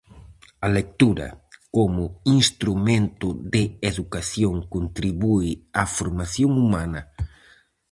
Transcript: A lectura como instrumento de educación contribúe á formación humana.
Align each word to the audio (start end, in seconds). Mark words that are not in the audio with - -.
A 0.65 0.67
lectura 0.77 1.27
como 1.75 2.03
instrumento 2.39 3.27
de 3.53 3.63
educación 3.91 4.55
contribúe 4.75 5.49
á 5.81 5.83
formación 5.97 6.51
humana. 6.63 7.01